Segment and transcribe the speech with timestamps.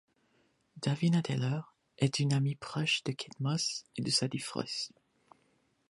[0.77, 4.93] Davinia Taylor est une amie proche de Kate Moss et de Sadie Frost.